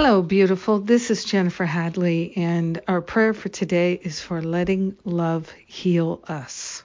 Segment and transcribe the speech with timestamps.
[0.00, 0.78] Hello, beautiful.
[0.78, 6.84] This is Jennifer Hadley, and our prayer for today is for letting love heal us.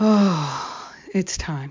[0.00, 1.70] Oh, it's time.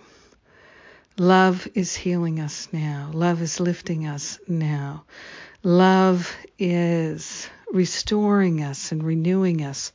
[1.17, 3.09] Love is healing us now.
[3.13, 5.03] Love is lifting us now.
[5.61, 9.91] Love is restoring us and renewing us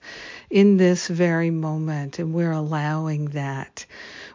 [0.51, 3.87] in this very moment, and we're allowing that.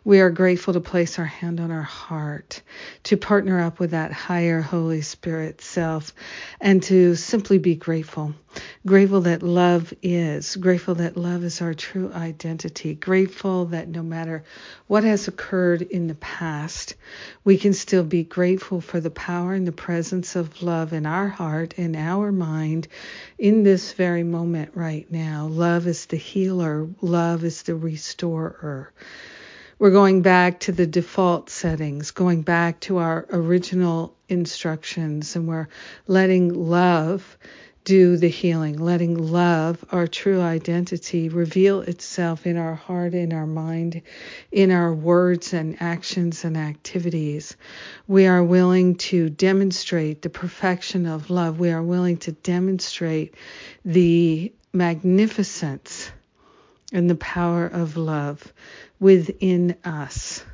[0.05, 2.61] We are grateful to place our hand on our heart,
[3.05, 6.13] to partner up with that higher Holy Spirit self,
[6.61, 8.35] and to simply be grateful.
[8.85, 14.43] Grateful that love is, grateful that love is our true identity, grateful that no matter
[14.85, 16.93] what has occurred in the past,
[17.43, 21.29] we can still be grateful for the power and the presence of love in our
[21.29, 22.87] heart in our mind
[23.39, 25.47] in this very moment right now.
[25.47, 28.93] Love is the healer, love is the restorer.
[29.77, 35.67] We're going back to the default settings, going back to our original instructions, and we're
[36.07, 37.37] letting love
[37.83, 43.45] do the healing, letting love, our true identity, reveal itself in our heart, in our
[43.45, 44.01] mind,
[44.51, 47.55] in our words and actions and activities.
[48.07, 51.59] We are willing to demonstrate the perfection of love.
[51.59, 53.35] We are willing to demonstrate
[53.83, 56.11] the magnificence
[56.95, 58.53] and the power of love
[59.01, 60.45] within us.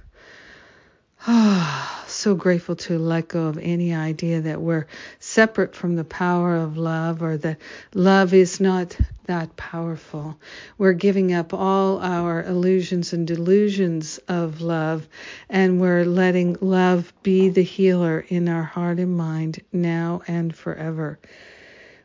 [1.27, 4.87] Ah, so grateful to let go of any idea that we're
[5.19, 7.57] separate from the power of love or that
[7.93, 8.97] love is not
[9.27, 10.39] that powerful.
[10.79, 15.07] We're giving up all our illusions and delusions of love
[15.47, 21.19] and we're letting love be the healer in our heart and mind now and forever.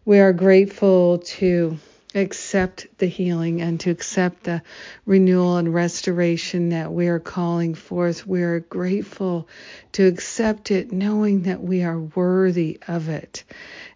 [0.04, 1.78] We are grateful to
[2.16, 4.62] accept the healing and to accept the
[5.04, 8.26] renewal and restoration that we are calling forth.
[8.26, 9.48] We are grateful
[9.92, 13.44] to accept it, knowing that we are worthy of it.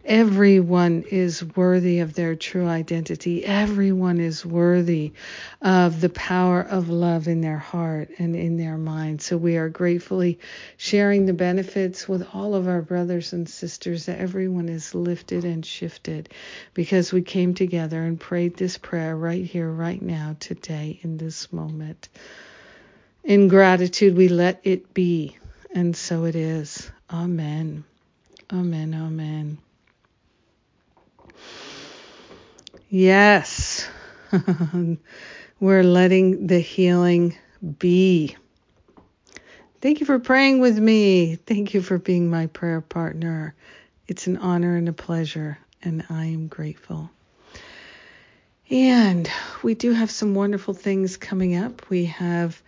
[0.05, 3.45] Everyone is worthy of their true identity.
[3.45, 5.13] Everyone is worthy
[5.61, 9.21] of the power of love in their heart and in their mind.
[9.23, 10.39] So we are gratefully
[10.79, 15.65] sharing the benefits with all of our brothers and sisters that everyone is lifted and
[15.67, 16.31] shifted
[16.73, 21.53] because we came together and prayed this prayer right here, right now, today, in this
[21.53, 22.09] moment.
[23.23, 25.37] In gratitude, we let it be.
[25.75, 26.91] And so it is.
[27.13, 27.85] Amen.
[28.53, 28.95] Amen.
[28.95, 29.59] Amen.
[32.91, 33.89] Yes.
[35.61, 37.37] We're letting the healing
[37.79, 38.37] be.
[39.81, 41.37] Thank you for praying with me.
[41.37, 43.55] Thank you for being my prayer partner.
[44.09, 47.11] It's an honor and a pleasure, and I am grateful.
[48.71, 49.29] And
[49.65, 51.91] we do have some wonderful things coming up.
[51.91, 52.63] We have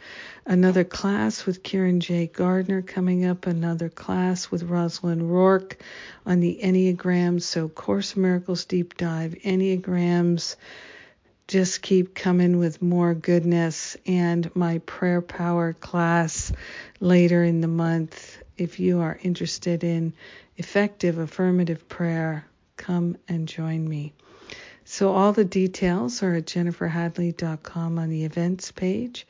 [0.45, 2.27] another class with Kieran J.
[2.27, 5.79] Gardner coming up, another class with Rosalind Rourke
[6.27, 7.43] on the Enneagrams.
[7.43, 10.57] So, Course Miracles Deep Dive, Enneagrams.
[11.47, 13.97] Just keep coming with more goodness.
[14.05, 16.53] And my prayer power class
[16.99, 18.43] later in the month.
[18.59, 20.15] If you are interested in
[20.57, 22.45] effective affirmative prayer,
[22.77, 24.15] come and join me.
[24.93, 29.27] So all the details are at jenniferhadley.com on the events page.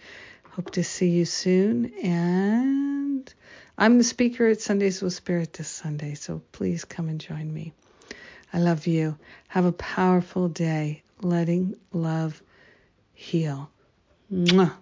[0.50, 1.92] Hope to see you soon.
[2.02, 3.32] And
[3.78, 7.72] I'm the speaker at Sundays with Spirit this Sunday, so please come and join me.
[8.52, 9.16] I love you.
[9.46, 11.04] Have a powerful day.
[11.20, 12.42] Letting love
[13.14, 13.70] heal.
[14.32, 14.72] Mwah.